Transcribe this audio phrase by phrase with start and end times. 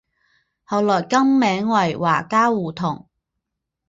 [0.63, 3.07] 后来更名为华嘉胡同。